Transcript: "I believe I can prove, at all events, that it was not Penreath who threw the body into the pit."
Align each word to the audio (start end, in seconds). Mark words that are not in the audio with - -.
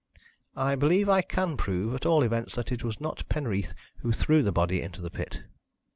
"I 0.57 0.73
believe 0.75 1.07
I 1.07 1.21
can 1.21 1.57
prove, 1.57 1.93
at 1.93 2.07
all 2.07 2.23
events, 2.23 2.55
that 2.55 2.71
it 2.71 2.83
was 2.83 2.99
not 2.99 3.23
Penreath 3.29 3.75
who 3.97 4.11
threw 4.11 4.41
the 4.41 4.51
body 4.51 4.81
into 4.81 4.99
the 4.99 5.11
pit." 5.11 5.43